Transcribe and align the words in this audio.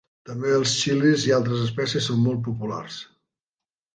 També 0.27 0.53
els 0.59 0.71
xilis 0.77 1.25
i 1.27 1.33
altres 1.35 1.61
espècies 1.67 2.09
són 2.11 2.23
molt 2.29 2.43
populars. 2.47 2.99